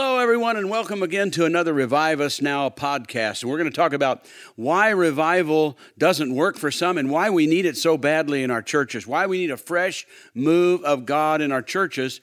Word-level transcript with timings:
Hello, 0.00 0.20
everyone, 0.20 0.56
and 0.56 0.70
welcome 0.70 1.02
again 1.02 1.28
to 1.32 1.44
another 1.44 1.74
Revive 1.74 2.20
Us 2.20 2.40
Now 2.40 2.68
podcast. 2.68 3.42
And 3.42 3.50
we're 3.50 3.58
going 3.58 3.68
to 3.68 3.74
talk 3.74 3.92
about 3.92 4.24
why 4.54 4.90
revival 4.90 5.76
doesn't 5.98 6.32
work 6.32 6.56
for 6.56 6.70
some 6.70 6.98
and 6.98 7.10
why 7.10 7.30
we 7.30 7.48
need 7.48 7.66
it 7.66 7.76
so 7.76 7.98
badly 7.98 8.44
in 8.44 8.50
our 8.52 8.62
churches, 8.62 9.08
why 9.08 9.26
we 9.26 9.38
need 9.38 9.50
a 9.50 9.56
fresh 9.56 10.06
move 10.34 10.84
of 10.84 11.04
God 11.04 11.40
in 11.40 11.50
our 11.50 11.62
churches. 11.62 12.20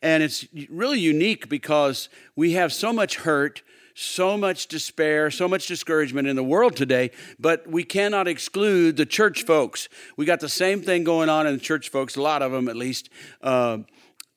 And 0.00 0.22
it's 0.22 0.46
really 0.70 1.00
unique 1.00 1.50
because 1.50 2.08
we 2.34 2.52
have 2.52 2.72
so 2.72 2.94
much 2.94 3.16
hurt, 3.16 3.60
so 3.94 4.38
much 4.38 4.66
despair, 4.66 5.30
so 5.30 5.46
much 5.46 5.66
discouragement 5.66 6.28
in 6.28 6.34
the 6.34 6.42
world 6.42 6.76
today, 6.76 7.10
but 7.38 7.66
we 7.66 7.84
cannot 7.84 8.26
exclude 8.26 8.96
the 8.96 9.04
church 9.04 9.42
folks. 9.42 9.90
We 10.16 10.24
got 10.24 10.40
the 10.40 10.48
same 10.48 10.80
thing 10.80 11.04
going 11.04 11.28
on 11.28 11.46
in 11.46 11.52
the 11.52 11.60
church 11.60 11.90
folks, 11.90 12.16
a 12.16 12.22
lot 12.22 12.40
of 12.40 12.52
them 12.52 12.70
at 12.70 12.76
least. 12.76 13.10
Uh, 13.42 13.80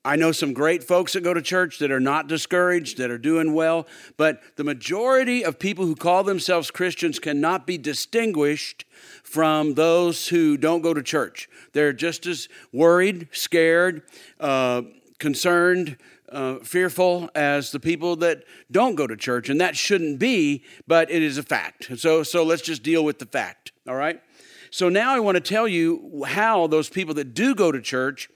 I 0.04 0.16
know 0.16 0.32
some 0.32 0.54
great 0.54 0.84
folks 0.84 1.14
that 1.14 1.22
go 1.22 1.32
to 1.32 1.44
church 1.44 1.78
that 1.78 1.92
are 1.92 2.00
not 2.00 2.28
discouraged, 2.28 2.98
that 2.98 3.12
are 3.12 3.20
doing 3.20 3.54
well, 3.54 3.86
but 4.18 4.42
the 4.56 4.64
majority 4.64 5.46
of 5.46 5.60
people 5.60 5.86
who 5.86 5.96
call 5.96 6.24
themselves 6.24 6.72
Christians 6.72 7.20
cannot 7.20 7.68
be 7.68 7.78
distinguished 7.78 8.84
from 9.24 9.76
those 9.76 10.30
who 10.30 10.58
don't 10.58 10.82
go 10.82 10.96
to 10.96 11.04
church. 11.04 11.48
They're 11.74 11.94
just 11.94 12.26
as 12.26 12.50
worried, 12.74 13.28
scared, 13.32 14.02
uh, 14.40 14.82
concerned, 15.20 15.98
uh, 16.32 16.56
fearful 16.60 17.30
as 17.36 17.72
the 17.72 17.80
people 17.80 18.16
that 18.18 18.44
don't 18.72 18.96
go 18.96 19.06
to 19.06 19.16
church, 19.16 19.50
and 19.50 19.62
that 19.62 19.78
shouldn't 19.78 20.18
be, 20.18 20.64
but 20.88 21.12
it 21.12 21.22
is 21.22 21.38
a 21.38 21.44
fact. 21.44 21.92
So, 22.00 22.24
so 22.24 22.44
let's 22.44 22.64
just 22.64 22.82
deal 22.82 23.06
with 23.06 23.20
the 23.20 23.28
fact, 23.28 23.72
all 23.88 23.96
right? 23.96 24.20
So 24.72 24.90
now 24.90 25.14
I 25.14 25.20
want 25.20 25.36
to 25.36 25.42
tell 25.42 25.68
you 25.68 26.24
how 26.26 26.66
those 26.66 26.90
people 26.90 27.14
that 27.16 27.34
do 27.34 27.54
go 27.54 27.72
to 27.72 27.82
church 27.82 28.30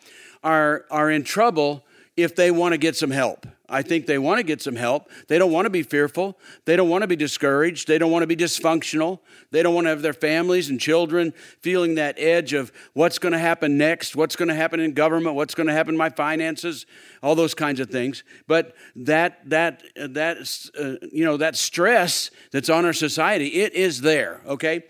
are, 0.46 0.86
are 0.90 1.12
in 1.12 1.24
trouble 1.24 1.84
if 2.16 2.36
they 2.36 2.52
want 2.52 2.72
to 2.72 2.78
get 2.78 2.96
some 2.96 3.12
help. 3.12 3.46
I 3.68 3.82
think 3.82 4.06
they 4.06 4.20
want 4.20 4.38
to 4.38 4.44
get 4.44 4.62
some 4.62 4.76
help. 4.76 5.10
They 5.28 5.40
don't 5.40 5.52
want 5.52 5.66
to 5.66 5.72
be 5.72 5.82
fearful. 5.82 6.38
They 6.66 6.76
don't 6.76 6.88
want 6.88 7.02
to 7.02 7.08
be 7.08 7.16
discouraged. 7.16 7.88
They 7.88 7.98
don't 7.98 8.12
want 8.12 8.22
to 8.22 8.28
be 8.28 8.36
dysfunctional. 8.36 9.20
They 9.50 9.64
don't 9.64 9.74
want 9.74 9.86
to 9.86 9.90
have 9.90 10.04
their 10.04 10.14
families 10.14 10.70
and 10.70 10.80
children 10.80 11.34
feeling 11.62 11.96
that 11.96 12.16
edge 12.20 12.54
of 12.54 12.72
what's 12.94 13.18
going 13.18 13.34
to 13.34 13.40
happen 13.40 13.76
next, 13.76 14.16
what's 14.16 14.36
going 14.36 14.50
to 14.50 14.56
happen 14.56 14.80
in 14.80 14.94
government, 14.94 15.36
what's 15.36 15.56
going 15.56 15.66
to 15.66 15.74
happen 15.74 15.96
in 15.96 15.98
my 15.98 16.12
finances, 16.12 16.86
all 17.24 17.34
those 17.34 17.56
kinds 17.56 17.80
of 17.80 17.90
things. 17.90 18.24
But 18.48 18.76
that 18.98 19.50
that 19.50 19.82
that 19.96 20.38
uh, 20.80 21.08
you 21.12 21.26
know 21.26 21.38
that 21.38 21.56
stress 21.56 22.30
that's 22.52 22.70
on 22.70 22.86
our 22.86 22.94
society, 22.94 23.48
it 23.48 23.74
is 23.74 24.02
there. 24.02 24.42
Okay. 24.46 24.84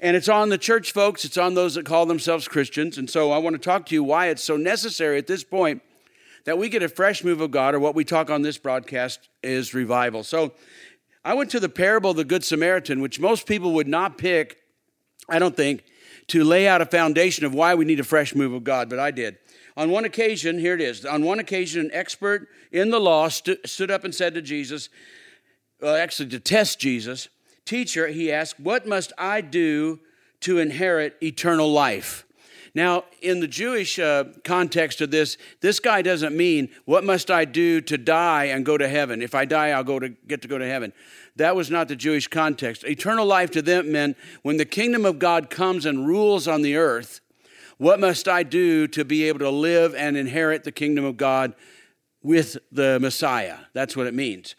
And 0.00 0.16
it's 0.16 0.28
on 0.28 0.50
the 0.50 0.58
church 0.58 0.92
folks, 0.92 1.24
it's 1.24 1.38
on 1.38 1.54
those 1.54 1.74
that 1.74 1.86
call 1.86 2.06
themselves 2.06 2.48
Christians. 2.48 2.98
And 2.98 3.08
so 3.08 3.32
I 3.32 3.38
want 3.38 3.54
to 3.54 3.58
talk 3.58 3.86
to 3.86 3.94
you 3.94 4.04
why 4.04 4.26
it's 4.26 4.42
so 4.42 4.56
necessary 4.56 5.18
at 5.18 5.26
this 5.26 5.42
point 5.42 5.82
that 6.44 6.58
we 6.58 6.68
get 6.68 6.82
a 6.82 6.88
fresh 6.88 7.24
move 7.24 7.40
of 7.40 7.50
God, 7.50 7.74
or 7.74 7.80
what 7.80 7.94
we 7.94 8.04
talk 8.04 8.30
on 8.30 8.42
this 8.42 8.56
broadcast 8.56 9.28
is 9.42 9.74
revival. 9.74 10.22
So 10.22 10.52
I 11.24 11.34
went 11.34 11.50
to 11.50 11.60
the 11.60 11.68
parable 11.68 12.10
of 12.10 12.16
the 12.16 12.24
Good 12.24 12.44
Samaritan, 12.44 13.00
which 13.00 13.18
most 13.18 13.46
people 13.46 13.72
would 13.72 13.88
not 13.88 14.16
pick, 14.16 14.58
I 15.28 15.40
don't 15.40 15.56
think, 15.56 15.82
to 16.28 16.44
lay 16.44 16.68
out 16.68 16.80
a 16.80 16.86
foundation 16.86 17.44
of 17.44 17.54
why 17.54 17.74
we 17.74 17.84
need 17.84 17.98
a 17.98 18.04
fresh 18.04 18.34
move 18.34 18.52
of 18.52 18.62
God, 18.64 18.88
but 18.88 18.98
I 18.98 19.10
did. 19.10 19.38
On 19.76 19.90
one 19.90 20.04
occasion, 20.04 20.58
here 20.58 20.74
it 20.74 20.80
is. 20.80 21.04
On 21.04 21.24
one 21.24 21.38
occasion, 21.38 21.86
an 21.86 21.90
expert 21.92 22.48
in 22.70 22.90
the 22.90 23.00
law 23.00 23.28
st- 23.28 23.68
stood 23.68 23.90
up 23.90 24.04
and 24.04 24.14
said 24.14 24.34
to 24.34 24.42
Jesus, 24.42 24.88
uh, 25.82 25.94
actually 25.94 26.28
to 26.30 26.40
test 26.40 26.78
Jesus, 26.78 27.28
Teacher, 27.66 28.06
he 28.08 28.32
asked, 28.32 28.58
What 28.58 28.86
must 28.86 29.12
I 29.18 29.42
do 29.42 30.00
to 30.40 30.58
inherit 30.58 31.16
eternal 31.22 31.70
life? 31.70 32.24
Now, 32.74 33.04
in 33.22 33.40
the 33.40 33.48
Jewish 33.48 33.98
uh, 33.98 34.24
context 34.44 35.00
of 35.00 35.10
this, 35.10 35.36
this 35.62 35.80
guy 35.80 36.02
doesn't 36.02 36.36
mean, 36.36 36.70
What 36.84 37.04
must 37.04 37.30
I 37.30 37.44
do 37.44 37.80
to 37.82 37.98
die 37.98 38.44
and 38.44 38.64
go 38.64 38.78
to 38.78 38.88
heaven? 38.88 39.20
If 39.20 39.34
I 39.34 39.44
die, 39.44 39.70
I'll 39.70 39.84
go 39.84 39.98
to, 39.98 40.10
get 40.10 40.42
to 40.42 40.48
go 40.48 40.58
to 40.58 40.66
heaven. 40.66 40.92
That 41.34 41.56
was 41.56 41.70
not 41.70 41.88
the 41.88 41.96
Jewish 41.96 42.28
context. 42.28 42.84
Eternal 42.84 43.26
life 43.26 43.50
to 43.50 43.62
them 43.62 43.92
meant 43.92 44.16
when 44.42 44.56
the 44.56 44.64
kingdom 44.64 45.04
of 45.04 45.18
God 45.18 45.50
comes 45.50 45.84
and 45.84 46.06
rules 46.06 46.46
on 46.46 46.62
the 46.62 46.76
earth, 46.76 47.20
what 47.78 48.00
must 48.00 48.28
I 48.28 48.42
do 48.42 48.86
to 48.88 49.04
be 49.04 49.24
able 49.24 49.40
to 49.40 49.50
live 49.50 49.94
and 49.94 50.16
inherit 50.16 50.64
the 50.64 50.72
kingdom 50.72 51.04
of 51.04 51.16
God 51.16 51.54
with 52.22 52.56
the 52.72 52.98
Messiah? 53.00 53.58
That's 53.74 53.96
what 53.96 54.06
it 54.06 54.14
means. 54.14 54.54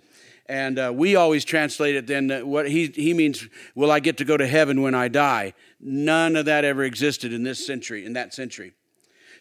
And 0.50 0.80
uh, 0.80 0.94
we 0.96 1.16
always 1.16 1.44
translate 1.44 1.96
it 1.96 2.08
then, 2.08 2.30
what 2.47 2.69
he, 2.69 2.88
he 2.88 3.13
means, 3.13 3.47
will 3.75 3.91
I 3.91 4.00
get 4.00 4.18
to 4.18 4.25
go 4.25 4.38
to 4.38 4.47
heaven 4.47 4.81
when 4.81 4.96
I 4.96 5.09
die? 5.09 5.53
None 5.80 6.35
of 6.35 6.46
that 6.46 6.63
ever 6.63 6.84
existed 6.84 7.34
in 7.34 7.44
this 7.44 7.66
century, 7.66 8.06
in 8.06 8.13
that 8.13 8.34
century. 8.34 8.74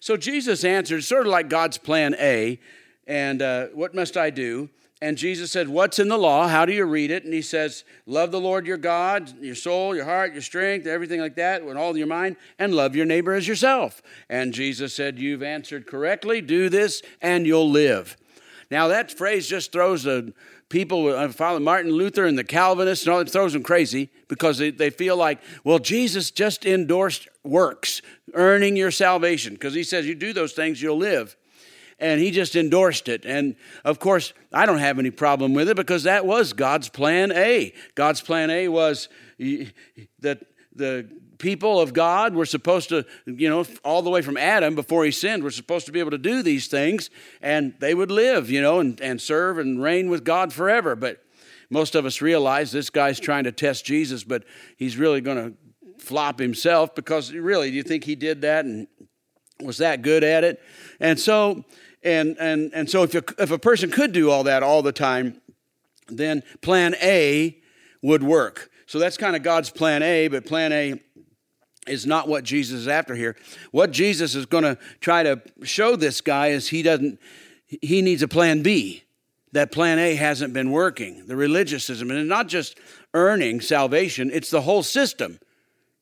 So 0.01 0.17
Jesus 0.17 0.65
answered, 0.65 1.05
sort 1.05 1.27
of 1.27 1.33
like 1.33 1.49
God's 1.49 1.79
plan 1.79 2.17
A, 2.19 2.59
and 3.07 3.41
uh, 3.41 3.67
what 3.69 3.95
must 3.95 4.17
I 4.17 4.31
do? 4.31 4.69
And 5.03 5.19
Jesus 5.19 5.53
said, 5.53 5.69
What's 5.69 5.99
in 5.99 6.09
the 6.09 6.17
law? 6.17 6.49
How 6.49 6.65
do 6.65 6.73
you 6.73 6.85
read 6.85 7.11
it? 7.11 7.25
And 7.25 7.35
he 7.35 7.43
says, 7.43 7.85
Love 8.07 8.33
the 8.33 8.41
Lord 8.41 8.67
your 8.67 8.79
God, 8.79 9.39
your 9.43 9.55
soul, 9.55 9.95
your 9.95 10.07
heart, 10.07 10.33
your 10.33 10.43
strength, 10.43 10.87
everything 10.87 11.21
like 11.21 11.37
that, 11.37 11.65
with 11.65 11.77
all 11.77 11.97
your 11.97 12.07
mind, 12.07 12.37
and 12.59 12.75
love 12.75 12.97
your 12.97 13.05
neighbor 13.05 13.35
as 13.35 13.47
yourself. 13.47 14.03
And 14.31 14.55
Jesus 14.55 14.95
said, 14.95 15.19
You've 15.19 15.43
answered 15.43 15.87
correctly. 15.87 16.41
Do 16.41 16.71
this, 16.71 17.03
and 17.21 17.47
you'll 17.47 17.71
live. 17.71 18.17
Now, 18.71 18.89
that 18.89 19.17
phrase 19.17 19.47
just 19.47 19.71
throws 19.71 20.07
a 20.07 20.33
people, 20.69 21.09
uh, 21.09 21.29
follow 21.29 21.61
Martin 21.61 21.93
Luther 21.93 22.25
and 22.25 22.39
the 22.39 22.45
Calvinists, 22.45 23.07
and 23.07 23.13
all 23.13 23.19
that 23.19 23.31
throws 23.31 23.53
them 23.53 23.63
crazy 23.63 24.11
because 24.29 24.59
they, 24.59 24.71
they 24.71 24.91
feel 24.91 25.17
like, 25.17 25.41
well, 25.65 25.79
Jesus 25.79 26.31
just 26.31 26.67
endorsed 26.67 27.29
works, 27.45 28.03
earning 28.35 28.77
your 28.77 28.91
salvation, 28.91 29.55
because 29.55 29.75
he 29.75 29.85
says 29.85 30.07
you 30.07 30.15
do 30.15 30.33
those 30.33 30.53
things, 30.53 30.83
you'll 30.83 30.99
live. 30.99 31.37
And 31.99 32.21
he 32.21 32.31
just 32.31 32.57
endorsed 32.57 33.09
it. 33.09 33.25
And 33.25 33.57
of 33.85 33.99
course, 33.99 34.35
I 34.53 34.67
don't 34.67 34.79
have 34.79 34.99
any 34.99 35.11
problem 35.11 35.55
with 35.55 35.69
it 35.71 35.77
because 35.77 36.03
that 36.03 36.27
was 36.27 36.53
God's 36.53 36.91
plan 36.91 37.33
A. 37.33 37.73
God's 37.95 38.21
plan 38.21 38.51
A 38.51 38.69
was 38.69 39.09
that 40.21 40.47
the 40.77 41.09
people 41.39 41.81
of 41.81 41.93
God 41.93 42.35
were 42.35 42.47
supposed 42.47 42.89
to, 42.89 43.05
you 43.27 43.49
know, 43.49 43.65
all 43.85 44.03
the 44.03 44.11
way 44.11 44.23
from 44.23 44.37
Adam 44.37 44.75
before 44.75 45.05
he 45.05 45.11
sinned, 45.11 45.43
were 45.43 45.51
supposed 45.51 45.87
to 45.87 45.93
be 45.93 46.01
able 46.01 46.11
to 46.11 46.19
do 46.19 46.43
these 46.43 46.67
things 46.67 47.11
and 47.43 47.75
they 47.79 47.95
would 47.95 48.11
live, 48.11 48.51
you 48.51 48.63
know, 48.63 48.81
and, 48.81 49.01
and 49.01 49.21
serve 49.21 49.59
and 49.59 49.83
reign 49.83 50.09
with 50.09 50.25
God 50.25 50.53
forever. 50.53 50.97
But 50.97 51.23
most 51.71 51.95
of 51.95 52.07
us 52.07 52.21
realize 52.21 52.73
this 52.73 52.91
guy's 52.91 53.21
trying 53.21 53.45
to 53.45 53.53
test 53.53 53.85
Jesus, 53.85 54.25
but 54.25 54.45
he's 54.77 54.97
really 54.97 55.21
going 55.21 55.37
to 55.37 56.03
flop 56.03 56.39
himself 56.39 56.95
because 56.95 57.33
really, 57.33 57.71
do 57.71 57.77
you 57.77 57.83
think 57.83 58.05
he 58.05 58.15
did 58.15 58.43
that 58.43 58.65
and 58.65 58.87
was 59.61 59.79
that 59.79 60.03
good 60.03 60.23
at 60.23 60.45
it? 60.45 60.63
And 61.01 61.19
so, 61.19 61.65
and 62.03 62.37
and 62.39 62.71
and 62.73 62.89
so 62.89 63.03
if 63.03 63.15
you, 63.15 63.23
if 63.39 63.51
a 63.51 63.59
person 63.59 63.91
could 63.91 64.13
do 64.13 64.31
all 64.31 64.45
that 64.45 64.63
all 64.63 64.83
the 64.83 64.93
time, 64.93 65.41
then 66.09 66.43
plan 66.61 66.95
A 67.03 67.59
would 68.03 68.23
work. 68.23 68.71
So 68.87 68.99
that's 68.99 69.17
kind 69.17 69.37
of 69.37 69.43
God's 69.43 69.71
plan 69.71 70.03
A, 70.03 70.29
but 70.29 70.47
plan 70.47 70.73
A 70.73 71.01
is 71.87 72.07
not 72.07 72.29
what 72.29 72.45
Jesus 72.45 72.81
is 72.81 72.89
after 72.89 73.15
here. 73.15 73.37
What 73.71 73.91
Jesus 73.91 74.35
is 74.35 74.47
going 74.47 74.65
to 74.65 74.79
try 75.01 75.23
to 75.23 75.41
show 75.63 75.97
this 75.97 76.21
guy 76.21 76.49
is 76.49 76.69
he 76.69 76.83
doesn't 76.83 77.19
he 77.67 78.01
needs 78.01 78.23
a 78.23 78.29
plan 78.29 78.63
B. 78.63 79.03
That 79.53 79.73
plan 79.73 79.99
A 79.99 80.15
hasn't 80.15 80.53
been 80.53 80.71
working. 80.71 81.27
The 81.27 81.37
religious 81.37 81.89
and 81.89 82.29
not 82.29 82.49
just 82.49 82.79
earning 83.15 83.61
salvation, 83.61 84.31
it's 84.33 84.51
the 84.51 84.61
whole 84.61 84.83
system 84.83 85.41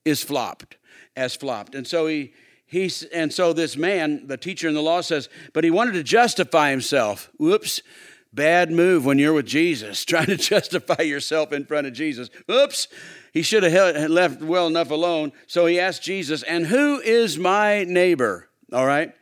is 0.05 0.23
flopped, 0.23 0.77
as 1.17 1.35
flopped. 1.35 1.75
And 1.75 1.87
so 1.87 2.07
he 2.07 2.35
he's 2.67 3.03
and 3.05 3.33
so 3.33 3.53
this 3.53 3.77
man, 3.77 4.27
the 4.27 4.37
teacher 4.37 4.69
in 4.69 4.75
the 4.75 4.83
law 4.83 5.01
says, 5.01 5.29
but 5.53 5.65
he 5.65 5.71
wanted 5.71 5.93
to 5.93 6.03
justify 6.03 6.71
himself. 6.71 7.31
Whoops. 7.39 7.81
Bad 8.35 8.73
move 8.73 9.05
when 9.05 9.21
you're 9.21 9.33
with 9.33 9.47
Jesus, 9.47 10.05
trying 10.05 10.27
to 10.27 10.37
justify 10.37 11.03
yourself 11.03 11.53
in 11.53 11.65
front 11.65 11.87
of 11.87 11.93
Jesus. 11.93 12.31
Oops, 12.51 12.89
he 13.33 13.43
should 13.43 13.63
have 13.63 14.11
left 14.11 14.43
well 14.43 14.67
enough 14.67 14.91
alone. 14.91 15.33
So 15.47 15.67
he 15.67 15.79
asked 15.79 16.03
Jesus, 16.03 16.43
And 16.43 16.67
who 16.67 17.01
is 17.01 17.39
my 17.39 17.85
neighbor? 17.85 18.49
All 18.73 18.87
right. 18.87 19.13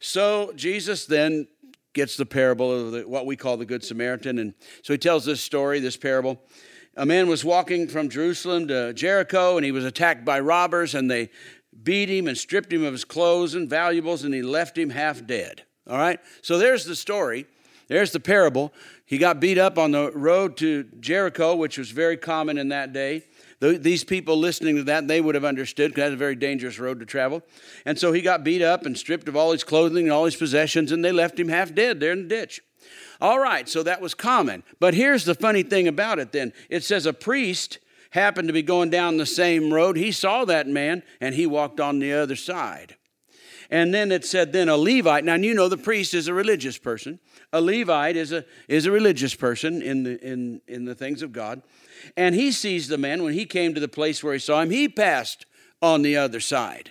So 0.00 0.52
Jesus 0.56 1.04
then 1.04 1.48
gets 1.92 2.16
the 2.16 2.24
parable 2.24 2.72
of 2.72 2.92
the, 2.92 3.02
what 3.02 3.26
we 3.26 3.36
call 3.36 3.58
the 3.58 3.66
Good 3.66 3.84
Samaritan. 3.84 4.38
And 4.38 4.54
so 4.82 4.94
he 4.94 4.98
tells 4.98 5.26
this 5.26 5.42
story, 5.42 5.78
this 5.78 5.98
parable. 5.98 6.40
A 6.96 7.04
man 7.04 7.28
was 7.28 7.44
walking 7.44 7.88
from 7.88 8.08
Jerusalem 8.08 8.68
to 8.68 8.94
Jericho, 8.94 9.56
and 9.56 9.64
he 9.64 9.72
was 9.72 9.84
attacked 9.84 10.24
by 10.24 10.40
robbers, 10.40 10.94
and 10.94 11.10
they 11.10 11.30
beat 11.82 12.08
him 12.08 12.26
and 12.26 12.36
stripped 12.36 12.72
him 12.72 12.84
of 12.84 12.92
his 12.92 13.04
clothes 13.04 13.54
and 13.54 13.68
valuables, 13.68 14.24
and 14.24 14.34
he 14.34 14.42
left 14.42 14.76
him 14.76 14.90
half 14.90 15.26
dead. 15.26 15.62
All 15.86 15.98
right? 15.98 16.20
So 16.40 16.58
there's 16.58 16.84
the 16.84 16.96
story. 16.96 17.46
There's 17.88 18.12
the 18.12 18.20
parable. 18.20 18.72
He 19.04 19.18
got 19.18 19.40
beat 19.40 19.58
up 19.58 19.78
on 19.78 19.92
the 19.92 20.10
road 20.12 20.56
to 20.58 20.84
Jericho, 21.00 21.54
which 21.54 21.78
was 21.78 21.90
very 21.90 22.16
common 22.16 22.58
in 22.58 22.68
that 22.68 22.92
day. 22.92 23.24
These 23.60 24.02
people 24.02 24.36
listening 24.36 24.76
to 24.76 24.84
that, 24.84 25.06
they 25.06 25.20
would 25.20 25.36
have 25.36 25.44
understood 25.44 25.92
because 25.92 26.04
that's 26.04 26.14
a 26.14 26.16
very 26.16 26.34
dangerous 26.34 26.78
road 26.80 26.98
to 26.98 27.06
travel. 27.06 27.42
And 27.86 27.96
so 27.98 28.12
he 28.12 28.20
got 28.20 28.42
beat 28.42 28.62
up 28.62 28.86
and 28.86 28.98
stripped 28.98 29.28
of 29.28 29.36
all 29.36 29.52
his 29.52 29.62
clothing 29.62 30.04
and 30.04 30.12
all 30.12 30.24
his 30.24 30.34
possessions, 30.34 30.90
and 30.90 31.04
they 31.04 31.12
left 31.12 31.38
him 31.38 31.48
half 31.48 31.72
dead 31.72 32.00
there 32.00 32.12
in 32.12 32.22
the 32.22 32.28
ditch. 32.28 32.60
All 33.20 33.38
right, 33.38 33.68
so 33.68 33.84
that 33.84 34.00
was 34.00 34.14
common. 34.14 34.64
But 34.80 34.94
here's 34.94 35.24
the 35.24 35.36
funny 35.36 35.62
thing 35.62 35.86
about 35.86 36.18
it 36.18 36.32
then 36.32 36.52
it 36.68 36.82
says 36.82 37.06
a 37.06 37.12
priest 37.12 37.78
happened 38.10 38.48
to 38.48 38.54
be 38.54 38.62
going 38.62 38.90
down 38.90 39.16
the 39.16 39.26
same 39.26 39.72
road. 39.72 39.96
He 39.96 40.10
saw 40.12 40.44
that 40.44 40.66
man 40.66 41.02
and 41.20 41.34
he 41.34 41.46
walked 41.46 41.80
on 41.80 41.98
the 41.98 42.12
other 42.12 42.36
side. 42.36 42.96
And 43.72 43.94
then 43.94 44.12
it 44.12 44.26
said, 44.26 44.52
then 44.52 44.68
a 44.68 44.76
Levite. 44.76 45.24
Now, 45.24 45.36
you 45.36 45.54
know 45.54 45.66
the 45.66 45.78
priest 45.78 46.12
is 46.12 46.28
a 46.28 46.34
religious 46.34 46.76
person. 46.76 47.18
A 47.54 47.60
Levite 47.62 48.16
is 48.16 48.30
a, 48.30 48.44
is 48.68 48.84
a 48.84 48.90
religious 48.90 49.34
person 49.34 49.80
in 49.80 50.02
the, 50.02 50.20
in, 50.20 50.60
in 50.68 50.84
the 50.84 50.94
things 50.94 51.22
of 51.22 51.32
God. 51.32 51.62
And 52.14 52.34
he 52.34 52.52
sees 52.52 52.88
the 52.88 52.98
man. 52.98 53.22
When 53.22 53.32
he 53.32 53.46
came 53.46 53.72
to 53.72 53.80
the 53.80 53.88
place 53.88 54.22
where 54.22 54.34
he 54.34 54.38
saw 54.38 54.60
him, 54.60 54.68
he 54.68 54.90
passed 54.90 55.46
on 55.80 56.02
the 56.02 56.18
other 56.18 56.38
side. 56.38 56.90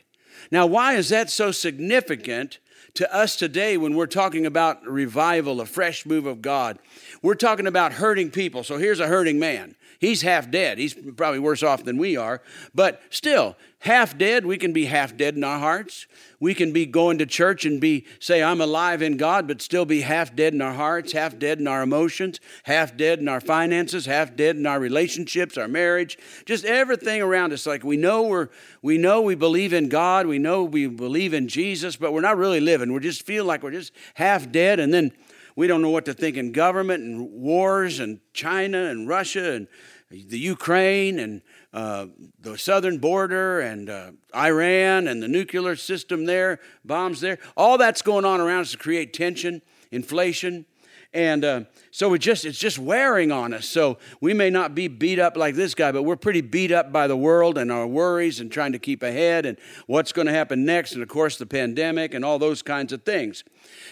Now, 0.49 0.65
why 0.65 0.95
is 0.95 1.09
that 1.09 1.29
so 1.29 1.51
significant 1.51 2.57
to 2.95 3.13
us 3.13 3.35
today 3.35 3.77
when 3.77 3.95
we're 3.95 4.07
talking 4.07 4.45
about 4.45 4.85
revival, 4.85 5.61
a 5.61 5.65
fresh 5.65 6.05
move 6.05 6.25
of 6.25 6.41
God? 6.41 6.79
We're 7.21 7.35
talking 7.35 7.67
about 7.67 7.93
hurting 7.93 8.31
people. 8.31 8.63
So 8.63 8.77
here's 8.77 8.99
a 8.99 9.07
hurting 9.07 9.39
man. 9.39 9.75
He's 10.01 10.23
half 10.23 10.49
dead. 10.49 10.79
He's 10.79 10.95
probably 10.95 11.37
worse 11.37 11.61
off 11.61 11.83
than 11.83 11.97
we 11.97 12.17
are. 12.17 12.41
But 12.73 13.03
still, 13.11 13.55
half 13.81 14.17
dead, 14.17 14.47
we 14.47 14.57
can 14.57 14.73
be 14.73 14.85
half 14.85 15.15
dead 15.15 15.35
in 15.35 15.43
our 15.43 15.59
hearts. 15.59 16.07
We 16.39 16.55
can 16.55 16.73
be 16.73 16.87
going 16.87 17.19
to 17.19 17.27
church 17.27 17.65
and 17.65 17.79
be 17.79 18.07
say 18.19 18.41
I'm 18.41 18.61
alive 18.61 19.03
in 19.03 19.17
God 19.17 19.47
but 19.47 19.61
still 19.61 19.85
be 19.85 20.01
half 20.01 20.35
dead 20.35 20.55
in 20.55 20.61
our 20.61 20.73
hearts, 20.73 21.11
half 21.11 21.37
dead 21.37 21.59
in 21.59 21.67
our 21.67 21.83
emotions, 21.83 22.39
half 22.63 22.97
dead 22.97 23.19
in 23.19 23.27
our 23.27 23.39
finances, 23.39 24.07
half 24.07 24.35
dead 24.35 24.55
in 24.55 24.65
our 24.65 24.79
relationships, 24.79 25.55
our 25.55 25.67
marriage, 25.67 26.17
just 26.47 26.65
everything 26.65 27.21
around 27.21 27.53
us 27.53 27.67
like 27.67 27.83
we 27.83 27.95
know 27.95 28.23
we're 28.23 28.49
we 28.81 28.97
know 28.97 29.21
we 29.21 29.35
believe 29.35 29.71
in 29.71 29.87
God, 29.87 30.25
we 30.25 30.39
know 30.39 30.63
we 30.63 30.87
believe 30.87 31.35
in 31.35 31.47
Jesus, 31.47 31.95
but 31.95 32.11
we're 32.11 32.21
not 32.21 32.37
really 32.37 32.59
living. 32.59 32.70
And 32.79 32.93
we 32.93 32.99
just 33.01 33.25
feel 33.25 33.43
like 33.43 33.63
we're 33.63 33.71
just 33.71 33.91
half 34.13 34.49
dead 34.51 34.79
and 34.79 34.93
then 34.93 35.11
we 35.55 35.67
don't 35.67 35.81
know 35.81 35.89
what 35.89 36.05
to 36.05 36.13
think 36.13 36.37
in 36.37 36.53
government 36.53 37.03
and 37.03 37.29
wars 37.31 37.99
and 37.99 38.21
China 38.31 38.85
and 38.85 39.07
Russia 39.07 39.53
and 39.53 39.67
the 40.09 40.39
Ukraine 40.39 41.19
and 41.19 41.41
uh, 41.73 42.07
the 42.39 42.57
southern 42.57 42.97
border 42.99 43.61
and 43.61 43.89
uh, 43.89 44.11
Iran 44.35 45.07
and 45.07 45.21
the 45.21 45.27
nuclear 45.27 45.75
system 45.75 46.25
there, 46.25 46.59
bombs 46.83 47.21
there. 47.21 47.39
All 47.55 47.77
that's 47.77 48.01
going 48.01 48.25
on 48.25 48.39
around 48.39 48.61
us 48.61 48.71
to 48.71 48.77
create 48.77 49.13
tension, 49.13 49.61
inflation. 49.91 50.65
And 51.13 51.43
uh, 51.43 51.61
so 51.91 52.07
we 52.07 52.19
just 52.19 52.45
it's 52.45 52.57
just 52.57 52.79
wearing 52.79 53.33
on 53.33 53.53
us. 53.53 53.65
So 53.65 53.97
we 54.21 54.33
may 54.33 54.49
not 54.49 54.73
be 54.73 54.87
beat 54.87 55.19
up 55.19 55.35
like 55.35 55.55
this 55.55 55.75
guy, 55.75 55.91
but 55.91 56.03
we're 56.03 56.15
pretty 56.15 56.39
beat 56.39 56.71
up 56.71 56.93
by 56.93 57.07
the 57.07 57.17
world 57.17 57.57
and 57.57 57.69
our 57.69 57.85
worries 57.85 58.39
and 58.39 58.49
trying 58.49 58.71
to 58.71 58.79
keep 58.79 59.03
ahead 59.03 59.45
and 59.45 59.57
what's 59.87 60.13
going 60.13 60.27
to 60.27 60.33
happen 60.33 60.63
next, 60.63 60.93
and 60.93 61.03
of 61.03 61.09
course 61.09 61.37
the 61.37 61.45
pandemic 61.45 62.13
and 62.13 62.23
all 62.23 62.39
those 62.39 62.61
kinds 62.61 62.93
of 62.93 63.03
things. 63.03 63.43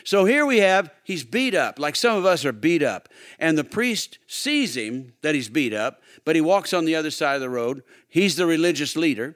So 0.05 0.23
here 0.23 0.45
we 0.45 0.59
have 0.59 0.91
he's 1.03 1.25
beat 1.25 1.55
up, 1.55 1.77
like 1.77 1.97
some 1.97 2.17
of 2.17 2.25
us 2.25 2.45
are 2.45 2.53
beat 2.53 2.83
up, 2.83 3.09
and 3.37 3.57
the 3.57 3.65
priest 3.65 4.17
sees 4.25 4.77
him 4.77 5.11
that 5.21 5.35
he's 5.35 5.49
beat 5.49 5.73
up, 5.73 6.01
but 6.23 6.35
he 6.35 6.41
walks 6.41 6.71
on 6.71 6.85
the 6.85 6.95
other 6.95 7.11
side 7.11 7.35
of 7.35 7.41
the 7.41 7.49
road. 7.49 7.83
He's 8.07 8.37
the 8.37 8.45
religious 8.45 8.95
leader. 8.95 9.35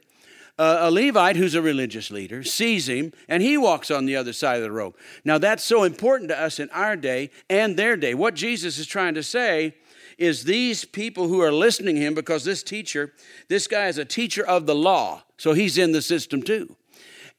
A 0.59 0.91
Levite 0.91 1.35
who's 1.35 1.55
a 1.55 1.63
religious 1.63 2.11
leader 2.11 2.43
sees 2.43 2.87
him 2.87 3.11
and 3.27 3.41
he 3.41 3.57
walks 3.57 3.89
on 3.89 4.05
the 4.05 4.15
other 4.15 4.33
side 4.33 4.57
of 4.57 4.63
the 4.63 4.71
road. 4.71 4.93
Now, 5.25 5.39
that's 5.39 5.63
so 5.63 5.83
important 5.83 6.29
to 6.29 6.39
us 6.39 6.59
in 6.59 6.69
our 6.69 6.95
day 6.95 7.31
and 7.49 7.75
their 7.75 7.97
day. 7.97 8.13
What 8.13 8.35
Jesus 8.35 8.77
is 8.77 8.85
trying 8.85 9.15
to 9.15 9.23
say 9.23 9.73
is 10.19 10.43
these 10.43 10.85
people 10.85 11.27
who 11.27 11.41
are 11.41 11.51
listening 11.51 11.95
to 11.95 12.01
him, 12.01 12.13
because 12.13 12.43
this 12.43 12.61
teacher, 12.61 13.13
this 13.47 13.65
guy 13.65 13.87
is 13.87 13.97
a 13.97 14.05
teacher 14.05 14.45
of 14.45 14.67
the 14.67 14.75
law, 14.75 15.23
so 15.37 15.53
he's 15.53 15.79
in 15.79 15.91
the 15.91 16.03
system 16.03 16.43
too. 16.43 16.75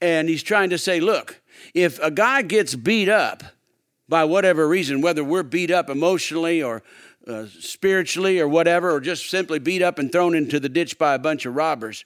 And 0.00 0.28
he's 0.28 0.42
trying 0.42 0.70
to 0.70 0.78
say, 0.78 0.98
look, 0.98 1.40
if 1.72 2.00
a 2.00 2.10
guy 2.10 2.42
gets 2.42 2.74
beat 2.74 3.08
up 3.08 3.44
by 4.08 4.24
whatever 4.24 4.66
reason, 4.66 5.00
whether 5.00 5.22
we're 5.22 5.44
beat 5.44 5.70
up 5.70 5.88
emotionally 5.88 6.62
or 6.62 6.82
uh, 7.28 7.46
spiritually 7.60 8.40
or 8.40 8.48
whatever, 8.48 8.90
or 8.90 9.00
just 9.00 9.30
simply 9.30 9.60
beat 9.60 9.82
up 9.82 10.00
and 10.00 10.10
thrown 10.10 10.34
into 10.34 10.58
the 10.58 10.68
ditch 10.68 10.98
by 10.98 11.14
a 11.14 11.18
bunch 11.18 11.46
of 11.46 11.54
robbers, 11.54 12.04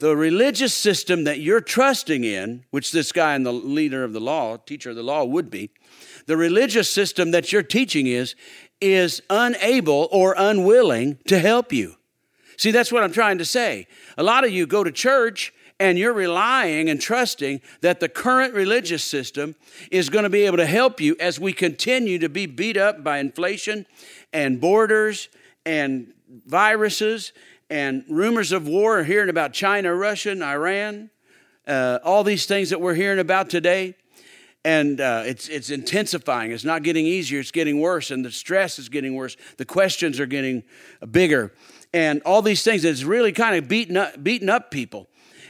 the 0.00 0.16
religious 0.16 0.72
system 0.72 1.24
that 1.24 1.40
you're 1.40 1.60
trusting 1.60 2.24
in, 2.24 2.64
which 2.70 2.90
this 2.90 3.12
guy 3.12 3.34
and 3.34 3.44
the 3.44 3.52
leader 3.52 4.02
of 4.02 4.14
the 4.14 4.20
law, 4.20 4.56
teacher 4.56 4.90
of 4.90 4.96
the 4.96 5.02
law, 5.02 5.24
would 5.24 5.50
be, 5.50 5.70
the 6.26 6.38
religious 6.38 6.90
system 6.90 7.32
that 7.32 7.52
you're 7.52 7.62
teaching 7.62 8.06
is, 8.06 8.34
is 8.80 9.22
unable 9.28 10.08
or 10.10 10.34
unwilling 10.38 11.18
to 11.28 11.38
help 11.38 11.70
you. 11.70 11.96
See, 12.56 12.70
that's 12.70 12.90
what 12.90 13.04
I'm 13.04 13.12
trying 13.12 13.38
to 13.38 13.44
say. 13.44 13.86
A 14.16 14.22
lot 14.22 14.44
of 14.44 14.50
you 14.50 14.66
go 14.66 14.82
to 14.82 14.90
church 14.90 15.52
and 15.78 15.98
you're 15.98 16.14
relying 16.14 16.88
and 16.88 16.98
trusting 16.98 17.60
that 17.82 18.00
the 18.00 18.08
current 18.08 18.54
religious 18.54 19.04
system 19.04 19.54
is 19.90 20.08
going 20.08 20.24
to 20.24 20.30
be 20.30 20.42
able 20.42 20.58
to 20.58 20.66
help 20.66 21.00
you 21.00 21.14
as 21.20 21.38
we 21.38 21.52
continue 21.52 22.18
to 22.18 22.28
be 22.30 22.46
beat 22.46 22.78
up 22.78 23.04
by 23.04 23.18
inflation 23.18 23.86
and 24.32 24.62
borders 24.62 25.28
and 25.66 26.14
viruses 26.46 27.32
and 27.70 28.04
rumors 28.08 28.50
of 28.50 28.66
war, 28.66 29.04
hearing 29.04 29.30
about 29.30 29.52
China, 29.52 29.94
Russia, 29.94 30.32
and 30.32 30.42
Iran, 30.42 31.08
uh, 31.66 32.00
all 32.02 32.24
these 32.24 32.44
things 32.44 32.70
that 32.70 32.80
we're 32.80 32.94
hearing 32.94 33.20
about 33.20 33.48
today. 33.48 33.94
And 34.64 35.00
uh, 35.00 35.22
it's, 35.24 35.48
it's 35.48 35.70
intensifying. 35.70 36.50
It's 36.50 36.64
not 36.64 36.82
getting 36.82 37.06
easier, 37.06 37.40
it's 37.40 37.52
getting 37.52 37.80
worse. 37.80 38.10
And 38.10 38.24
the 38.24 38.32
stress 38.32 38.78
is 38.78 38.88
getting 38.88 39.14
worse. 39.14 39.36
The 39.56 39.64
questions 39.64 40.20
are 40.20 40.26
getting 40.26 40.64
bigger. 41.10 41.54
And 41.94 42.20
all 42.26 42.42
these 42.42 42.62
things, 42.62 42.84
it's 42.84 43.04
really 43.04 43.32
kind 43.32 43.56
of 43.56 43.68
beating 43.68 43.96
up, 43.96 44.22
beating 44.22 44.48
up 44.48 44.70
people. 44.70 45.08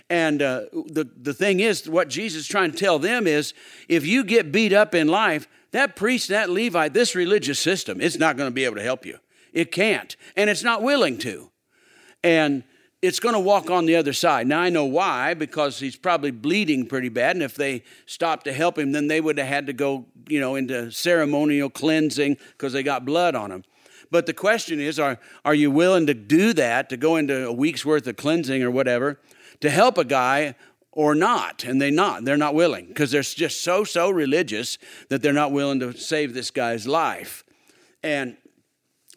And 0.09 0.43
uh, 0.43 0.63
the, 0.73 1.09
the 1.21 1.35
thing 1.35 1.61
is, 1.61 1.89
what 1.89 2.09
Jesus 2.09 2.43
is 2.43 2.49
trying 2.49 2.73
to 2.73 2.77
tell 2.77 2.99
them 2.99 3.27
is 3.27 3.55
if 3.89 4.07
you 4.07 4.25
get 4.25 4.53
beat 4.53 4.73
up 4.73 4.95
in 4.95 5.09
life, 5.09 5.49
that 5.71 5.97
priest, 5.97 6.29
that 6.29 6.51
Levite, 6.51 6.93
this 6.93 7.15
religious 7.15 7.59
system, 7.59 8.01
it's 8.01 8.19
not 8.19 8.37
going 8.37 8.49
to 8.49 8.55
be 8.55 8.65
able 8.65 8.77
to 8.77 8.83
help 8.83 9.07
you. 9.07 9.19
It 9.53 9.73
can't. 9.73 10.17
And 10.37 10.51
it's 10.51 10.65
not 10.65 10.83
willing 10.83 11.19
to 11.19 11.51
and 12.23 12.65
it's 13.03 13.19
going 13.19 13.35
to 13.35 13.41
walk 13.41 13.71
on 13.71 13.87
the 13.87 13.97
other 13.97 14.13
side. 14.13 14.47
Now, 14.47 14.61
I 14.61 14.69
know 14.69 14.85
why, 14.85 15.33
because 15.33 15.79
he's 15.79 15.97
probably 15.97 16.31
bleeding 16.31 16.87
pretty 16.87 17.09
bad. 17.09 17.37
And 17.37 17.43
if 17.43 17.55
they 17.55 17.83
stopped 18.05 18.45
to 18.45 18.53
help 18.53 18.79
him, 18.79 18.93
then 18.93 19.09
they 19.09 19.21
would 19.21 19.39
have 19.39 19.47
had 19.47 19.67
to 19.69 19.73
go, 19.73 20.07
you 20.29 20.39
know, 20.39 20.55
into 20.55 20.91
ceremonial 20.91 21.71
cleansing 21.71 22.37
because 22.53 22.75
they 22.75 22.83
got 22.83 23.07
blood 23.07 23.35
on 23.35 23.51
him. 23.51 23.65
But 24.11 24.27
the 24.27 24.35
question 24.35 24.81
is 24.81 24.99
are, 24.99 25.19
are 25.45 25.55
you 25.55 25.71
willing 25.71 26.07
to 26.09 26.15
do 26.15 26.53
that, 26.55 26.91
to 26.91 26.97
go 26.97 27.17
into 27.17 27.47
a 27.47 27.53
week's 27.53 27.85
worth 27.87 28.07
of 28.07 28.17
cleansing 28.17 28.63
or 28.63 28.71
whatever, 28.71 29.19
to 29.61 29.71
help 29.71 29.97
a 29.97 30.05
guy 30.05 30.57
or 30.93 31.15
not? 31.15 31.65
And 31.65 31.81
they 31.81 31.91
not. 31.91 32.25
They're 32.25 32.37
not 32.37 32.55
willing 32.55 32.89
because 32.89 33.11
they're 33.13 33.23
just 33.23 33.63
so, 33.63 33.85
so 33.85 34.11
religious 34.11 34.77
that 35.09 35.23
they're 35.23 35.33
not 35.33 35.53
willing 35.53 35.81
to 35.81 35.97
save 35.97 36.35
this 36.35 36.51
guy's 36.51 36.87
life. 36.87 37.45
And, 38.03 38.37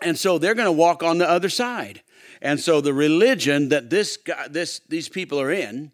and 0.02 0.18
so 0.18 0.38
they're 0.38 0.56
going 0.56 0.68
to 0.68 0.72
walk 0.72 1.04
on 1.04 1.18
the 1.18 1.30
other 1.30 1.50
side. 1.50 2.02
And 2.44 2.60
so 2.60 2.82
the 2.82 2.94
religion 2.94 3.70
that 3.70 3.90
this 3.90 4.18
guy, 4.18 4.50
this, 4.50 4.82
these 4.90 5.08
people 5.08 5.40
are 5.40 5.52
in 5.52 5.94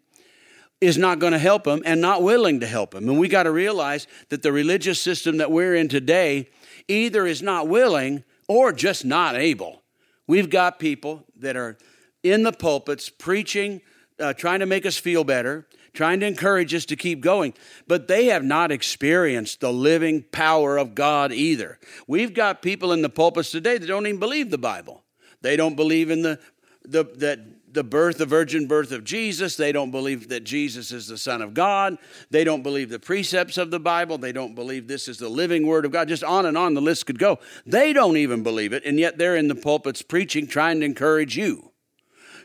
is 0.80 0.98
not 0.98 1.20
going 1.20 1.32
to 1.32 1.38
help 1.38 1.62
them 1.64 1.80
and 1.86 2.00
not 2.00 2.24
willing 2.24 2.58
to 2.60 2.66
help 2.66 2.90
them. 2.90 3.08
And 3.08 3.20
we 3.20 3.28
got 3.28 3.44
to 3.44 3.52
realize 3.52 4.08
that 4.30 4.42
the 4.42 4.50
religious 4.50 5.00
system 5.00 5.36
that 5.36 5.52
we're 5.52 5.76
in 5.76 5.88
today 5.88 6.50
either 6.88 7.24
is 7.24 7.40
not 7.40 7.68
willing 7.68 8.24
or 8.48 8.72
just 8.72 9.04
not 9.04 9.36
able. 9.36 9.82
We've 10.26 10.50
got 10.50 10.80
people 10.80 11.24
that 11.36 11.56
are 11.56 11.78
in 12.24 12.42
the 12.42 12.52
pulpits 12.52 13.08
preaching, 13.08 13.80
uh, 14.18 14.32
trying 14.32 14.58
to 14.58 14.66
make 14.66 14.84
us 14.84 14.96
feel 14.96 15.22
better, 15.22 15.68
trying 15.92 16.18
to 16.20 16.26
encourage 16.26 16.74
us 16.74 16.84
to 16.86 16.96
keep 16.96 17.20
going, 17.20 17.54
but 17.86 18.08
they 18.08 18.26
have 18.26 18.42
not 18.42 18.72
experienced 18.72 19.60
the 19.60 19.72
living 19.72 20.24
power 20.32 20.78
of 20.78 20.96
God 20.96 21.32
either. 21.32 21.78
We've 22.08 22.34
got 22.34 22.60
people 22.60 22.92
in 22.92 23.02
the 23.02 23.08
pulpits 23.08 23.52
today 23.52 23.78
that 23.78 23.86
don't 23.86 24.06
even 24.06 24.18
believe 24.18 24.50
the 24.50 24.58
Bible. 24.58 25.04
They 25.42 25.56
don't 25.56 25.76
believe 25.76 26.10
in 26.10 26.22
the, 26.22 26.38
the, 26.84 27.04
that 27.16 27.40
the 27.72 27.84
birth, 27.84 28.18
the 28.18 28.26
virgin 28.26 28.66
birth 28.66 28.92
of 28.92 29.04
Jesus. 29.04 29.56
They 29.56 29.72
don't 29.72 29.90
believe 29.90 30.28
that 30.28 30.44
Jesus 30.44 30.90
is 30.90 31.06
the 31.06 31.18
Son 31.18 31.40
of 31.40 31.54
God. 31.54 31.98
They 32.30 32.44
don't 32.44 32.62
believe 32.62 32.90
the 32.90 32.98
precepts 32.98 33.58
of 33.58 33.70
the 33.70 33.80
Bible. 33.80 34.18
They 34.18 34.32
don't 34.32 34.54
believe 34.54 34.88
this 34.88 35.08
is 35.08 35.18
the 35.18 35.28
living 35.28 35.66
Word 35.66 35.84
of 35.84 35.92
God. 35.92 36.08
Just 36.08 36.24
on 36.24 36.46
and 36.46 36.58
on 36.58 36.74
the 36.74 36.80
list 36.80 37.06
could 37.06 37.18
go. 37.18 37.38
They 37.64 37.92
don't 37.92 38.16
even 38.16 38.42
believe 38.42 38.72
it, 38.72 38.84
and 38.84 38.98
yet 38.98 39.18
they're 39.18 39.36
in 39.36 39.48
the 39.48 39.54
pulpits 39.54 40.02
preaching, 40.02 40.46
trying 40.46 40.80
to 40.80 40.86
encourage 40.86 41.36
you. 41.36 41.70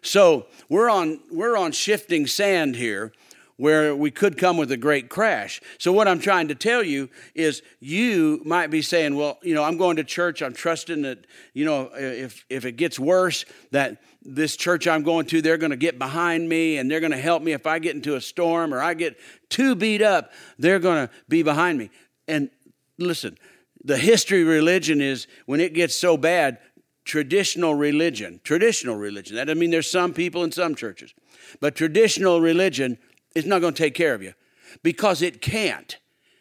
So 0.01 0.45
we're 0.69 0.89
on, 0.89 1.19
we're 1.31 1.57
on 1.57 1.71
shifting 1.71 2.27
sand 2.27 2.75
here 2.75 3.11
where 3.57 3.95
we 3.95 4.11
could 4.11 4.37
come 4.37 4.57
with 4.57 4.71
a 4.71 4.77
great 4.77 5.09
crash. 5.09 5.61
So, 5.77 5.91
what 5.91 6.07
I'm 6.07 6.19
trying 6.19 6.49
to 6.49 6.55
tell 6.55 6.83
you 6.83 7.09
is 7.33 7.61
you 7.79 8.41
might 8.45 8.67
be 8.67 8.81
saying, 8.81 9.15
Well, 9.15 9.39
you 9.41 9.53
know, 9.53 9.63
I'm 9.63 9.77
going 9.77 9.95
to 9.97 10.03
church, 10.03 10.41
I'm 10.41 10.53
trusting 10.53 11.03
that, 11.03 11.25
you 11.53 11.65
know, 11.65 11.89
if, 11.93 12.45
if 12.49 12.65
it 12.65 12.73
gets 12.73 12.99
worse, 12.99 13.45
that 13.71 14.01
this 14.21 14.57
church 14.57 14.87
I'm 14.87 15.03
going 15.03 15.27
to, 15.27 15.41
they're 15.41 15.57
going 15.57 15.71
to 15.71 15.77
get 15.77 15.99
behind 15.99 16.49
me 16.49 16.77
and 16.77 16.89
they're 16.89 16.99
going 16.99 17.11
to 17.11 17.17
help 17.17 17.43
me. 17.43 17.53
If 17.53 17.67
I 17.67 17.79
get 17.79 17.95
into 17.95 18.15
a 18.15 18.21
storm 18.21 18.73
or 18.73 18.81
I 18.81 18.93
get 18.95 19.17
too 19.49 19.75
beat 19.75 20.01
up, 20.01 20.31
they're 20.57 20.79
going 20.79 21.07
to 21.07 21.13
be 21.29 21.43
behind 21.43 21.77
me. 21.77 21.91
And 22.27 22.49
listen, 22.97 23.37
the 23.83 23.97
history 23.97 24.41
of 24.41 24.47
religion 24.47 24.99
is 24.99 25.27
when 25.45 25.59
it 25.59 25.73
gets 25.73 25.93
so 25.93 26.17
bad, 26.17 26.57
traditional 27.05 27.75
religion, 27.75 28.41
traditional 28.43 28.95
religion. 28.95 29.35
That 29.35 29.45
doesn't 29.45 29.59
mean 29.59 29.69
there's 29.69 29.89
some 29.89 30.11
people 30.11 30.43
in 30.43 30.51
some 30.51 30.73
churches, 30.73 31.13
but 31.59 31.75
traditional 31.75 32.41
religion 32.41 32.97
is 33.35 33.45
not 33.45 33.59
going 33.59 33.73
to 33.73 33.83
take 33.83 33.93
care 33.93 34.13
of 34.13 34.23
you 34.23 34.33
because 34.81 35.21
it 35.21 35.41
can't. 35.41 35.97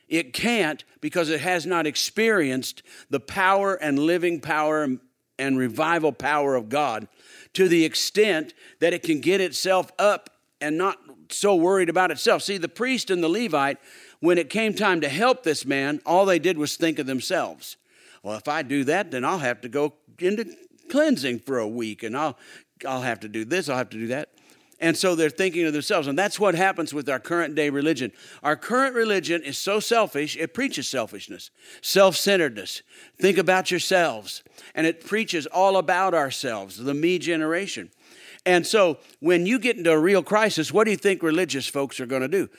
It 0.09 0.33
can't 0.33 0.85
because 1.01 1.29
it 1.29 1.41
has 1.41 1.67
not 1.67 1.87
experienced 1.87 2.83
the 3.11 3.21
power 3.21 3.75
and 3.75 3.99
living 3.99 4.41
power 4.41 4.89
and 5.39 5.59
revival 5.59 6.13
power 6.13 6.55
of 6.55 6.69
God 6.69 7.09
to 7.55 7.69
the 7.69 7.85
extent 7.85 8.55
that 8.81 8.93
it 8.93 9.03
can 9.03 9.21
get 9.21 9.41
itself 9.41 9.91
up 9.99 10.31
and 10.61 10.79
not 10.79 10.99
so 11.31 11.55
worried 11.55 11.89
about 11.89 12.11
itself. 12.11 12.43
See, 12.43 12.59
the 12.59 12.69
priest 12.69 13.11
and 13.11 13.23
the 13.23 13.29
Levite, 13.29 13.79
when 14.21 14.39
it 14.39 14.51
came 14.51 14.75
time 14.75 15.01
to 15.01 15.09
help 15.09 15.43
this 15.43 15.67
man, 15.67 16.01
all 16.07 16.27
they 16.27 16.39
did 16.39 16.59
was 16.59 16.77
think 16.77 16.99
of 16.99 17.07
themselves. 17.07 17.77
Well, 18.23 18.37
if 18.37 18.49
I 18.49 18.63
do 18.63 18.85
that, 18.85 19.11
then 19.11 19.25
I'll 19.25 19.39
have 19.39 19.61
to 19.63 19.69
go 19.69 19.95
into 20.19 20.57
cleansing 20.91 21.41
for 21.41 21.59
a 21.59 21.69
week 21.69 22.03
and 22.03 22.17
I'll 22.17 22.39
I'll 22.87 23.03
have 23.03 23.21
to 23.21 23.29
do 23.29 23.45
this, 23.45 23.69
I'll 23.69 23.79
have 23.79 23.91
to 23.91 23.99
do 23.99 24.09
that. 24.09 24.34
And 24.81 24.97
so 24.97 25.15
they're 25.15 25.31
thinking 25.31 25.67
of 25.67 25.73
themselves. 25.73 26.09
And 26.09 26.19
that's 26.19 26.41
what 26.41 26.55
happens 26.55 26.93
with 26.93 27.09
our 27.09 27.21
current 27.21 27.55
day 27.55 27.71
religion. 27.71 28.13
Our 28.43 28.57
current 28.57 28.95
religion 28.95 29.43
is 29.43 29.57
so 29.57 29.81
selfish, 29.81 30.37
it 30.37 30.53
preaches 30.53 30.89
selfishness, 30.89 31.51
self 31.81 32.17
centeredness. 32.17 32.83
Think 33.19 33.39
about 33.39 33.71
yourselves. 33.71 34.43
And 34.75 34.87
it 34.87 35.07
preaches 35.07 35.47
all 35.47 35.77
about 35.77 36.15
ourselves, 36.15 36.77
the 36.77 36.95
me 36.95 37.19
generation. 37.19 37.91
And 38.47 38.67
so 38.67 38.99
when 39.21 39.47
you 39.47 39.59
get 39.59 39.77
into 39.77 39.91
a 39.91 39.99
real 39.99 40.23
crisis, 40.23 40.73
what 40.73 40.85
do 40.85 40.91
you 40.91 40.97
think 40.97 41.23
religious 41.23 41.67
folks 41.67 41.99
are 42.01 42.07
going 42.07 42.23
to 42.23 42.29
do? 42.29 42.51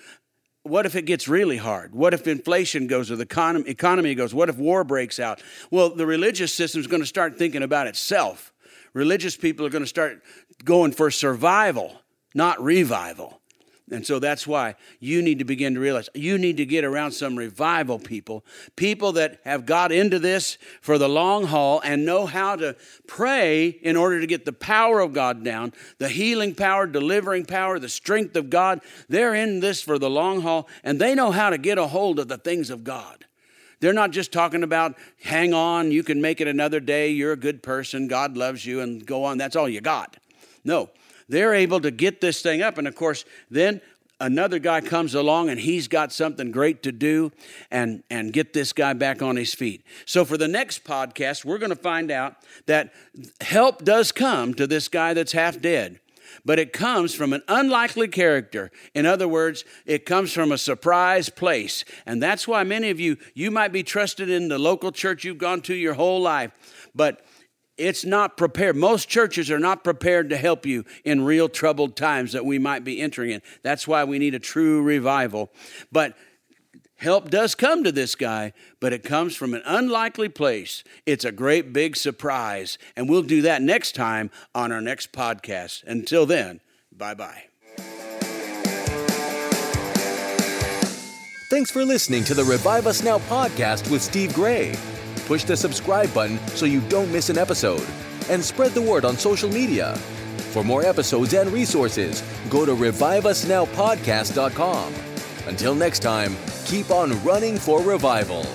What 0.63 0.87
if 0.87 0.95
it 0.95 1.03
gets 1.03 1.27
really 1.27 1.57
hard? 1.57 1.93
What 1.93 2.15
if 2.15 2.25
inflation 2.25 2.87
goes 2.87 3.11
or 3.11 3.17
the 3.17 3.61
economy 3.67 4.15
goes? 4.15 4.33
What 4.33 4.49
if 4.49 4.57
war 4.57 4.83
breaks 4.83 5.19
out? 5.19 5.43
Well, 5.69 5.89
the 5.91 6.07
religious 6.07 6.51
system 6.51 6.81
is 6.81 6.87
going 6.87 7.03
to 7.03 7.07
start 7.07 7.37
thinking 7.37 7.61
about 7.61 7.85
itself. 7.85 8.51
Religious 8.93 9.37
people 9.37 9.65
are 9.65 9.69
going 9.69 9.83
to 9.83 9.87
start 9.87 10.23
going 10.63 10.91
for 10.91 11.11
survival 11.11 12.01
not 12.35 12.61
revival. 12.61 13.41
And 13.91 14.05
so 14.05 14.17
that's 14.17 14.47
why 14.47 14.75
you 14.99 15.21
need 15.21 15.37
to 15.37 15.45
begin 15.45 15.75
to 15.75 15.79
realize 15.79 16.09
you 16.15 16.39
need 16.39 16.57
to 16.57 16.65
get 16.65 16.83
around 16.83 17.11
some 17.11 17.35
revival 17.35 17.99
people, 17.99 18.43
people 18.75 19.11
that 19.11 19.39
have 19.45 19.67
got 19.67 19.91
into 19.91 20.17
this 20.17 20.57
for 20.81 20.97
the 20.97 21.07
long 21.07 21.45
haul 21.45 21.81
and 21.81 22.03
know 22.03 22.25
how 22.25 22.55
to 22.55 22.75
pray 23.05 23.67
in 23.67 23.95
order 23.95 24.19
to 24.19 24.25
get 24.25 24.43
the 24.43 24.53
power 24.53 25.01
of 25.01 25.13
God 25.13 25.43
down, 25.43 25.71
the 25.99 26.09
healing 26.09 26.55
power, 26.55 26.87
delivering 26.87 27.45
power, 27.45 27.77
the 27.77 27.87
strength 27.87 28.35
of 28.35 28.49
God. 28.49 28.81
They're 29.07 29.35
in 29.35 29.59
this 29.59 29.83
for 29.83 29.99
the 29.99 30.09
long 30.09 30.41
haul 30.41 30.67
and 30.83 30.99
they 30.99 31.13
know 31.13 31.29
how 31.29 31.51
to 31.51 31.57
get 31.59 31.77
a 31.77 31.85
hold 31.85 32.17
of 32.17 32.27
the 32.27 32.39
things 32.39 32.71
of 32.71 32.83
God. 32.83 33.25
They're 33.81 33.93
not 33.93 34.09
just 34.09 34.31
talking 34.31 34.63
about 34.63 34.95
hang 35.21 35.53
on, 35.53 35.91
you 35.91 36.01
can 36.01 36.21
make 36.21 36.41
it 36.41 36.47
another 36.47 36.79
day, 36.79 37.11
you're 37.11 37.33
a 37.33 37.37
good 37.37 37.61
person, 37.61 38.07
God 38.07 38.35
loves 38.35 38.65
you, 38.65 38.79
and 38.79 39.05
go 39.05 39.25
on. 39.25 39.37
That's 39.37 39.55
all 39.55 39.69
you 39.69 39.81
got. 39.81 40.17
No, 40.63 40.89
they're 41.27 41.53
able 41.53 41.79
to 41.81 41.91
get 41.91 42.21
this 42.21 42.41
thing 42.41 42.61
up. 42.61 42.77
And 42.77 42.87
of 42.87 42.95
course, 42.95 43.25
then 43.49 43.81
another 44.19 44.59
guy 44.59 44.81
comes 44.81 45.13
along 45.15 45.49
and 45.49 45.59
he's 45.59 45.87
got 45.87 46.11
something 46.11 46.51
great 46.51 46.83
to 46.83 46.91
do 46.91 47.31
and, 47.71 48.03
and 48.09 48.31
get 48.31 48.53
this 48.53 48.73
guy 48.73 48.93
back 48.93 49.21
on 49.21 49.35
his 49.35 49.53
feet. 49.53 49.83
So, 50.05 50.25
for 50.25 50.37
the 50.37 50.47
next 50.47 50.83
podcast, 50.83 51.45
we're 51.45 51.57
going 51.57 51.71
to 51.71 51.75
find 51.75 52.11
out 52.11 52.35
that 52.65 52.93
help 53.41 53.83
does 53.83 54.11
come 54.11 54.53
to 54.55 54.67
this 54.67 54.87
guy 54.87 55.13
that's 55.13 55.31
half 55.31 55.59
dead. 55.59 55.99
But 56.43 56.59
it 56.59 56.73
comes 56.73 57.15
from 57.15 57.33
an 57.33 57.43
unlikely 57.47 58.07
character. 58.09 58.71
In 58.93 59.05
other 59.05 59.27
words, 59.27 59.63
it 59.85 60.05
comes 60.05 60.33
from 60.33 60.51
a 60.51 60.57
surprise 60.57 61.29
place. 61.29 61.85
And 62.05 62.21
that's 62.21 62.47
why 62.47 62.63
many 62.63 62.89
of 62.89 62.99
you, 62.99 63.17
you 63.33 63.51
might 63.51 63.71
be 63.71 63.83
trusted 63.83 64.29
in 64.29 64.49
the 64.49 64.59
local 64.59 64.91
church 64.91 65.23
you've 65.23 65.37
gone 65.37 65.61
to 65.61 65.75
your 65.75 65.93
whole 65.93 66.21
life. 66.21 66.51
But 66.93 67.25
it's 67.77 68.05
not 68.05 68.37
prepared. 68.37 68.75
Most 68.75 69.09
churches 69.09 69.51
are 69.51 69.59
not 69.59 69.83
prepared 69.83 70.29
to 70.29 70.37
help 70.37 70.65
you 70.65 70.85
in 71.03 71.25
real 71.25 71.49
troubled 71.49 71.95
times 71.95 72.31
that 72.31 72.45
we 72.45 72.59
might 72.59 72.83
be 72.83 73.01
entering 73.01 73.31
in. 73.31 73.41
That's 73.63 73.87
why 73.87 74.03
we 74.03 74.19
need 74.19 74.35
a 74.35 74.39
true 74.39 74.81
revival. 74.81 75.51
But 75.91 76.15
help 76.97 77.29
does 77.29 77.55
come 77.55 77.83
to 77.83 77.91
this 77.91 78.15
guy, 78.15 78.53
but 78.79 78.93
it 78.93 79.03
comes 79.03 79.35
from 79.35 79.53
an 79.53 79.61
unlikely 79.65 80.29
place. 80.29 80.83
It's 81.05 81.25
a 81.25 81.31
great 81.31 81.73
big 81.73 81.97
surprise. 81.97 82.77
And 82.95 83.09
we'll 83.09 83.23
do 83.23 83.41
that 83.41 83.61
next 83.61 83.93
time 83.93 84.31
on 84.53 84.71
our 84.71 84.81
next 84.81 85.11
podcast. 85.11 85.83
Until 85.83 86.25
then, 86.25 86.61
bye 86.91 87.13
bye. 87.13 87.43
Thanks 91.51 91.71
for 91.71 91.85
listening 91.85 92.23
to 92.25 92.33
the 92.33 92.43
Revive 92.43 92.87
Us 92.87 93.03
Now 93.03 93.19
podcast 93.19 93.89
with 93.91 94.01
Steve 94.01 94.33
Gray 94.33 94.75
push 95.25 95.43
the 95.43 95.57
subscribe 95.57 96.13
button 96.13 96.37
so 96.49 96.65
you 96.65 96.81
don't 96.81 97.11
miss 97.11 97.29
an 97.29 97.37
episode, 97.37 97.85
and 98.29 98.43
spread 98.43 98.71
the 98.71 98.81
word 98.81 99.05
on 99.05 99.17
social 99.17 99.49
media. 99.49 99.95
For 100.51 100.63
more 100.63 100.85
episodes 100.85 101.33
and 101.33 101.51
resources, 101.51 102.21
go 102.49 102.65
to 102.65 102.73
reviveusnowpodcast.com. 102.73 104.93
Until 105.47 105.75
next 105.75 105.99
time, 105.99 106.35
keep 106.65 106.89
on 106.91 107.21
running 107.23 107.57
for 107.57 107.81
revival. 107.81 108.45